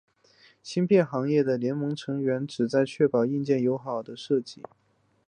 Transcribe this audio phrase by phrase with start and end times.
[0.63, 4.63] 芯片行业的联盟成员旨在确保硬件友好的设计。